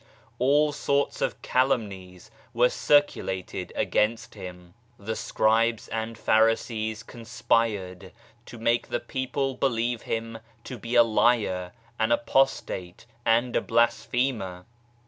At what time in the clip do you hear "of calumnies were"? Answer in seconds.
1.21-2.69